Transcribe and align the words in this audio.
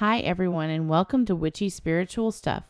Hi, 0.00 0.20
everyone, 0.20 0.70
and 0.70 0.88
welcome 0.88 1.26
to 1.26 1.36
Witchy 1.36 1.68
Spiritual 1.68 2.32
Stuff, 2.32 2.64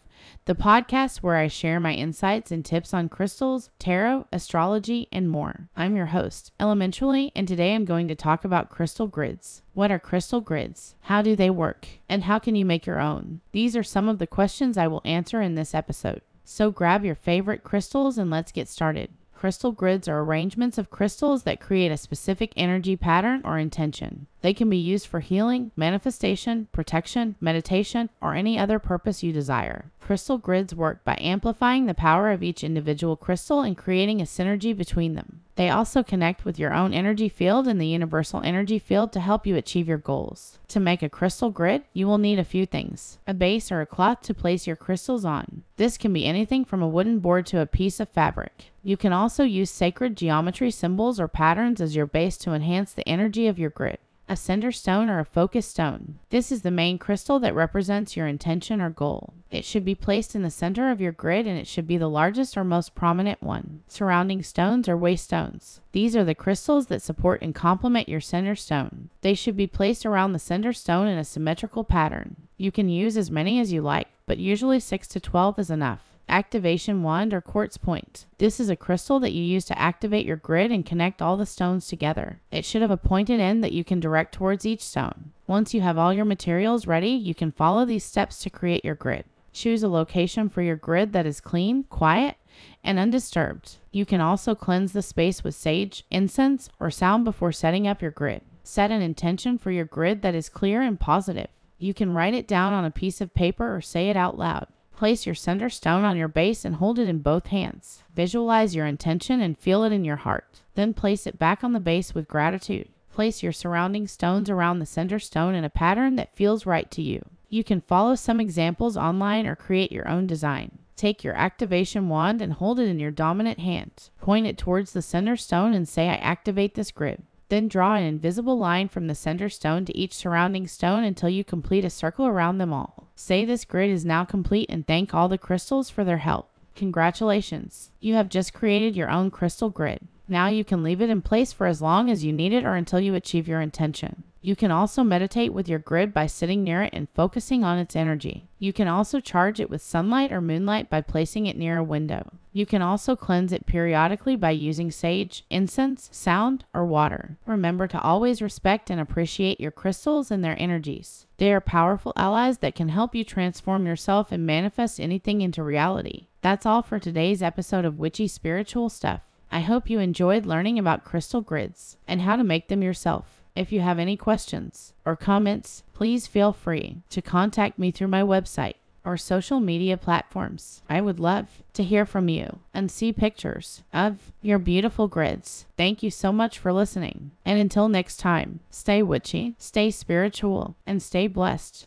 the 0.46 0.56
podcast 0.56 1.18
where 1.18 1.36
I 1.36 1.46
share 1.46 1.78
my 1.78 1.92
insights 1.94 2.50
and 2.50 2.64
tips 2.64 2.92
on 2.92 3.08
crystals, 3.08 3.70
tarot, 3.78 4.26
astrology, 4.32 5.06
and 5.12 5.30
more. 5.30 5.68
I'm 5.76 5.94
your 5.94 6.06
host, 6.06 6.50
Elementally, 6.58 7.30
and 7.36 7.46
today 7.46 7.76
I'm 7.76 7.84
going 7.84 8.08
to 8.08 8.16
talk 8.16 8.44
about 8.44 8.68
crystal 8.68 9.06
grids. 9.06 9.62
What 9.74 9.92
are 9.92 10.00
crystal 10.00 10.40
grids? 10.40 10.96
How 11.02 11.22
do 11.22 11.36
they 11.36 11.50
work? 11.50 11.86
And 12.08 12.24
how 12.24 12.40
can 12.40 12.56
you 12.56 12.64
make 12.64 12.84
your 12.84 12.98
own? 12.98 13.42
These 13.52 13.76
are 13.76 13.84
some 13.84 14.08
of 14.08 14.18
the 14.18 14.26
questions 14.26 14.76
I 14.76 14.88
will 14.88 15.02
answer 15.04 15.40
in 15.40 15.54
this 15.54 15.72
episode. 15.72 16.22
So 16.42 16.72
grab 16.72 17.04
your 17.04 17.14
favorite 17.14 17.62
crystals 17.62 18.18
and 18.18 18.28
let's 18.28 18.50
get 18.50 18.68
started. 18.68 19.08
Crystal 19.40 19.72
grids 19.72 20.06
are 20.06 20.20
arrangements 20.20 20.76
of 20.76 20.90
crystals 20.90 21.44
that 21.44 21.62
create 21.62 21.90
a 21.90 21.96
specific 21.96 22.52
energy 22.58 22.94
pattern 22.94 23.40
or 23.42 23.56
intention. 23.56 24.26
They 24.42 24.52
can 24.52 24.68
be 24.68 24.76
used 24.76 25.06
for 25.06 25.20
healing, 25.20 25.70
manifestation, 25.76 26.68
protection, 26.72 27.36
meditation, 27.40 28.10
or 28.20 28.34
any 28.34 28.58
other 28.58 28.78
purpose 28.78 29.22
you 29.22 29.32
desire. 29.32 29.92
Crystal 29.98 30.36
grids 30.36 30.74
work 30.74 31.06
by 31.06 31.16
amplifying 31.18 31.86
the 31.86 31.94
power 31.94 32.30
of 32.30 32.42
each 32.42 32.62
individual 32.62 33.16
crystal 33.16 33.62
and 33.62 33.78
creating 33.78 34.20
a 34.20 34.24
synergy 34.24 34.76
between 34.76 35.14
them. 35.14 35.40
They 35.60 35.68
also 35.68 36.02
connect 36.02 36.46
with 36.46 36.58
your 36.58 36.72
own 36.72 36.94
energy 36.94 37.28
field 37.28 37.68
and 37.68 37.78
the 37.78 37.86
universal 37.86 38.40
energy 38.42 38.78
field 38.78 39.12
to 39.12 39.20
help 39.20 39.46
you 39.46 39.56
achieve 39.56 39.88
your 39.88 39.98
goals. 39.98 40.58
To 40.68 40.80
make 40.80 41.02
a 41.02 41.10
crystal 41.10 41.50
grid, 41.50 41.82
you 41.92 42.06
will 42.06 42.16
need 42.16 42.38
a 42.38 42.44
few 42.44 42.64
things 42.64 43.18
a 43.26 43.34
base 43.34 43.70
or 43.70 43.82
a 43.82 43.86
cloth 43.86 44.22
to 44.22 44.32
place 44.32 44.66
your 44.66 44.76
crystals 44.76 45.22
on. 45.26 45.64
This 45.76 45.98
can 45.98 46.14
be 46.14 46.24
anything 46.24 46.64
from 46.64 46.80
a 46.80 46.88
wooden 46.88 47.18
board 47.18 47.44
to 47.48 47.60
a 47.60 47.66
piece 47.66 48.00
of 48.00 48.08
fabric. 48.08 48.72
You 48.82 48.96
can 48.96 49.12
also 49.12 49.44
use 49.44 49.68
sacred 49.70 50.16
geometry 50.16 50.70
symbols 50.70 51.20
or 51.20 51.28
patterns 51.28 51.82
as 51.82 51.94
your 51.94 52.06
base 52.06 52.38
to 52.38 52.54
enhance 52.54 52.94
the 52.94 53.06
energy 53.06 53.46
of 53.46 53.58
your 53.58 53.68
grid 53.68 53.98
a 54.30 54.36
center 54.36 54.70
stone 54.70 55.10
or 55.10 55.18
a 55.18 55.24
focus 55.24 55.66
stone. 55.66 56.20
This 56.30 56.52
is 56.52 56.62
the 56.62 56.70
main 56.70 56.98
crystal 56.98 57.40
that 57.40 57.52
represents 57.52 58.16
your 58.16 58.28
intention 58.28 58.80
or 58.80 58.88
goal. 58.88 59.34
It 59.50 59.64
should 59.64 59.84
be 59.84 59.96
placed 59.96 60.36
in 60.36 60.42
the 60.42 60.50
center 60.50 60.92
of 60.92 61.00
your 61.00 61.10
grid 61.10 61.48
and 61.48 61.58
it 61.58 61.66
should 61.66 61.88
be 61.88 61.98
the 61.98 62.08
largest 62.08 62.56
or 62.56 62.62
most 62.62 62.94
prominent 62.94 63.42
one. 63.42 63.82
Surrounding 63.88 64.44
stones 64.44 64.88
are 64.88 64.96
way 64.96 65.16
stones. 65.16 65.80
These 65.90 66.14
are 66.14 66.22
the 66.22 66.36
crystals 66.36 66.86
that 66.86 67.02
support 67.02 67.42
and 67.42 67.52
complement 67.52 68.08
your 68.08 68.20
center 68.20 68.54
stone. 68.54 69.10
They 69.22 69.34
should 69.34 69.56
be 69.56 69.66
placed 69.66 70.06
around 70.06 70.32
the 70.32 70.38
center 70.38 70.72
stone 70.72 71.08
in 71.08 71.18
a 71.18 71.24
symmetrical 71.24 71.82
pattern. 71.82 72.36
You 72.56 72.70
can 72.70 72.88
use 72.88 73.16
as 73.16 73.32
many 73.32 73.58
as 73.58 73.72
you 73.72 73.82
like, 73.82 74.06
but 74.26 74.38
usually 74.38 74.78
6 74.78 75.08
to 75.08 75.18
12 75.18 75.58
is 75.58 75.70
enough 75.70 76.09
activation 76.30 77.02
wand 77.02 77.34
or 77.34 77.40
quartz 77.40 77.76
point. 77.76 78.26
This 78.38 78.60
is 78.60 78.70
a 78.70 78.76
crystal 78.76 79.20
that 79.20 79.32
you 79.32 79.42
use 79.42 79.64
to 79.66 79.78
activate 79.78 80.24
your 80.24 80.36
grid 80.36 80.70
and 80.70 80.86
connect 80.86 81.20
all 81.20 81.36
the 81.36 81.46
stones 81.46 81.86
together. 81.86 82.40
It 82.50 82.64
should 82.64 82.82
have 82.82 82.90
a 82.90 82.96
pointed 82.96 83.40
end 83.40 83.62
that 83.64 83.72
you 83.72 83.84
can 83.84 84.00
direct 84.00 84.34
towards 84.34 84.64
each 84.64 84.82
stone. 84.82 85.32
Once 85.46 85.74
you 85.74 85.80
have 85.80 85.98
all 85.98 86.12
your 86.12 86.24
materials 86.24 86.86
ready, 86.86 87.10
you 87.10 87.34
can 87.34 87.52
follow 87.52 87.84
these 87.84 88.04
steps 88.04 88.38
to 88.42 88.50
create 88.50 88.84
your 88.84 88.94
grid. 88.94 89.24
Choose 89.52 89.82
a 89.82 89.88
location 89.88 90.48
for 90.48 90.62
your 90.62 90.76
grid 90.76 91.12
that 91.12 91.26
is 91.26 91.40
clean, 91.40 91.84
quiet, 91.84 92.36
and 92.84 92.98
undisturbed. 92.98 93.76
You 93.90 94.06
can 94.06 94.20
also 94.20 94.54
cleanse 94.54 94.92
the 94.92 95.02
space 95.02 95.42
with 95.42 95.54
sage, 95.54 96.04
incense, 96.10 96.68
or 96.78 96.90
sound 96.90 97.24
before 97.24 97.52
setting 97.52 97.86
up 97.88 98.00
your 98.00 98.12
grid. 98.12 98.42
Set 98.62 98.90
an 98.90 99.02
intention 99.02 99.58
for 99.58 99.70
your 99.70 99.84
grid 99.84 100.22
that 100.22 100.34
is 100.34 100.48
clear 100.48 100.82
and 100.82 101.00
positive. 101.00 101.48
You 101.78 101.94
can 101.94 102.14
write 102.14 102.34
it 102.34 102.46
down 102.46 102.72
on 102.72 102.84
a 102.84 102.90
piece 102.90 103.20
of 103.20 103.34
paper 103.34 103.74
or 103.74 103.80
say 103.80 104.10
it 104.10 104.16
out 104.16 104.38
loud. 104.38 104.68
Place 105.00 105.24
your 105.24 105.34
center 105.34 105.70
stone 105.70 106.04
on 106.04 106.18
your 106.18 106.28
base 106.28 106.62
and 106.62 106.74
hold 106.74 106.98
it 106.98 107.08
in 107.08 107.20
both 107.20 107.46
hands. 107.46 108.02
Visualize 108.14 108.74
your 108.74 108.84
intention 108.84 109.40
and 109.40 109.56
feel 109.56 109.82
it 109.82 109.92
in 109.92 110.04
your 110.04 110.16
heart. 110.16 110.60
Then 110.74 110.92
place 110.92 111.26
it 111.26 111.38
back 111.38 111.64
on 111.64 111.72
the 111.72 111.80
base 111.80 112.14
with 112.14 112.28
gratitude. 112.28 112.90
Place 113.10 113.42
your 113.42 113.50
surrounding 113.50 114.06
stones 114.06 114.50
around 114.50 114.78
the 114.78 114.84
center 114.84 115.18
stone 115.18 115.54
in 115.54 115.64
a 115.64 115.70
pattern 115.70 116.16
that 116.16 116.36
feels 116.36 116.66
right 116.66 116.90
to 116.90 117.00
you. 117.00 117.24
You 117.48 117.64
can 117.64 117.80
follow 117.80 118.14
some 118.14 118.40
examples 118.40 118.94
online 118.94 119.46
or 119.46 119.56
create 119.56 119.90
your 119.90 120.06
own 120.06 120.26
design. 120.26 120.80
Take 120.96 121.24
your 121.24 121.34
activation 121.34 122.10
wand 122.10 122.42
and 122.42 122.52
hold 122.52 122.78
it 122.78 122.86
in 122.86 122.98
your 122.98 123.10
dominant 123.10 123.58
hand. 123.58 124.10
Point 124.20 124.46
it 124.46 124.58
towards 124.58 124.92
the 124.92 125.00
center 125.00 125.34
stone 125.34 125.72
and 125.72 125.88
say, 125.88 126.10
I 126.10 126.16
activate 126.16 126.74
this 126.74 126.90
grid. 126.90 127.22
Then 127.48 127.68
draw 127.68 127.94
an 127.94 128.02
invisible 128.02 128.58
line 128.58 128.88
from 128.88 129.06
the 129.06 129.14
center 129.14 129.48
stone 129.48 129.86
to 129.86 129.96
each 129.96 130.12
surrounding 130.12 130.66
stone 130.66 131.04
until 131.04 131.30
you 131.30 131.42
complete 131.42 131.86
a 131.86 131.90
circle 131.90 132.26
around 132.26 132.58
them 132.58 132.74
all. 132.74 133.09
Say 133.22 133.44
this 133.44 133.66
grid 133.66 133.90
is 133.90 134.06
now 134.06 134.24
complete 134.24 134.70
and 134.70 134.86
thank 134.86 135.12
all 135.12 135.28
the 135.28 135.36
crystals 135.36 135.90
for 135.90 136.04
their 136.04 136.16
help. 136.16 136.48
Congratulations! 136.74 137.90
You 138.00 138.14
have 138.14 138.30
just 138.30 138.54
created 138.54 138.96
your 138.96 139.10
own 139.10 139.30
crystal 139.30 139.68
grid. 139.68 140.08
Now 140.26 140.48
you 140.48 140.64
can 140.64 140.82
leave 140.82 141.02
it 141.02 141.10
in 141.10 141.20
place 141.20 141.52
for 141.52 141.66
as 141.66 141.82
long 141.82 142.08
as 142.08 142.24
you 142.24 142.32
need 142.32 142.54
it 142.54 142.64
or 142.64 142.76
until 142.76 142.98
you 142.98 143.14
achieve 143.14 143.46
your 143.46 143.60
intention. 143.60 144.24
You 144.40 144.56
can 144.56 144.70
also 144.70 145.04
meditate 145.04 145.52
with 145.52 145.68
your 145.68 145.78
grid 145.78 146.14
by 146.14 146.24
sitting 146.24 146.64
near 146.64 146.82
it 146.82 146.94
and 146.94 147.10
focusing 147.14 147.62
on 147.62 147.78
its 147.78 147.94
energy. 147.94 148.48
You 148.58 148.72
can 148.72 148.88
also 148.88 149.20
charge 149.20 149.60
it 149.60 149.68
with 149.68 149.82
sunlight 149.82 150.32
or 150.32 150.40
moonlight 150.40 150.88
by 150.88 151.02
placing 151.02 151.44
it 151.44 151.58
near 151.58 151.76
a 151.76 151.84
window. 151.84 152.32
You 152.52 152.66
can 152.66 152.82
also 152.82 153.14
cleanse 153.14 153.52
it 153.52 153.66
periodically 153.66 154.34
by 154.34 154.50
using 154.50 154.90
sage, 154.90 155.44
incense, 155.50 156.08
sound, 156.12 156.64
or 156.74 156.84
water. 156.84 157.38
Remember 157.46 157.86
to 157.86 158.00
always 158.00 158.42
respect 158.42 158.90
and 158.90 159.00
appreciate 159.00 159.60
your 159.60 159.70
crystals 159.70 160.32
and 160.32 160.42
their 160.42 160.60
energies. 160.60 161.26
They 161.36 161.52
are 161.52 161.60
powerful 161.60 162.12
allies 162.16 162.58
that 162.58 162.74
can 162.74 162.88
help 162.88 163.14
you 163.14 163.24
transform 163.24 163.86
yourself 163.86 164.32
and 164.32 164.44
manifest 164.44 164.98
anything 164.98 165.42
into 165.42 165.62
reality. 165.62 166.26
That's 166.42 166.66
all 166.66 166.82
for 166.82 166.98
today's 166.98 167.42
episode 167.42 167.84
of 167.84 167.98
Witchy 167.98 168.26
Spiritual 168.26 168.88
Stuff. 168.88 169.20
I 169.52 169.60
hope 169.60 169.88
you 169.88 170.00
enjoyed 170.00 170.46
learning 170.46 170.78
about 170.78 171.04
crystal 171.04 171.40
grids 171.40 171.96
and 172.08 172.22
how 172.22 172.34
to 172.36 172.44
make 172.44 172.68
them 172.68 172.82
yourself. 172.82 173.42
If 173.54 173.72
you 173.72 173.80
have 173.80 173.98
any 173.98 174.16
questions 174.16 174.92
or 175.04 175.16
comments, 175.16 175.82
please 175.92 176.26
feel 176.26 176.52
free 176.52 177.02
to 177.10 177.22
contact 177.22 177.78
me 177.78 177.90
through 177.90 178.08
my 178.08 178.22
website 178.22 178.74
or 179.04 179.16
social 179.16 179.60
media 179.60 179.96
platforms. 179.96 180.82
I 180.88 181.00
would 181.00 181.20
love 181.20 181.62
to 181.74 181.82
hear 181.82 182.04
from 182.04 182.28
you 182.28 182.60
and 182.74 182.90
see 182.90 183.12
pictures 183.12 183.82
of 183.92 184.32
your 184.42 184.58
beautiful 184.58 185.08
grids. 185.08 185.66
Thank 185.76 186.02
you 186.02 186.10
so 186.10 186.32
much 186.32 186.58
for 186.58 186.72
listening. 186.72 187.30
And 187.44 187.58
until 187.58 187.88
next 187.88 188.18
time, 188.18 188.60
stay 188.70 189.02
witchy, 189.02 189.54
stay 189.58 189.90
spiritual, 189.90 190.76
and 190.86 191.02
stay 191.02 191.26
blessed. 191.26 191.86